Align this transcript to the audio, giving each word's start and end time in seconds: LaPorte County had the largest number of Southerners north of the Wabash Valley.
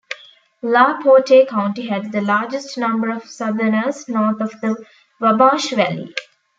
LaPorte 0.63 1.47
County 1.47 1.87
had 1.87 2.11
the 2.11 2.21
largest 2.21 2.75
number 2.75 3.11
of 3.11 3.29
Southerners 3.29 4.09
north 4.09 4.41
of 4.41 4.49
the 4.59 4.83
Wabash 5.19 5.69
Valley. 5.69 6.11